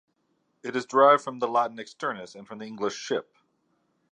[0.63, 3.35] It is derived from Latin "externus" and from English "-ship".